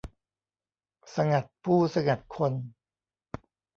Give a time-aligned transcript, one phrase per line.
[1.15, 2.53] สงัดผู้สงัดคน